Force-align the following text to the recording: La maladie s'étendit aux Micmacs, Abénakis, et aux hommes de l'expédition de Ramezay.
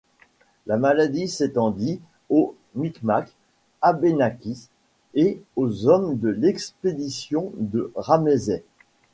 La 0.65 0.77
maladie 0.77 1.27
s'étendit 1.27 2.01
aux 2.31 2.55
Micmacs, 2.73 3.33
Abénakis, 3.83 4.65
et 5.13 5.39
aux 5.55 5.87
hommes 5.87 6.17
de 6.17 6.29
l'expédition 6.29 7.51
de 7.57 7.91
Ramezay. 7.95 8.63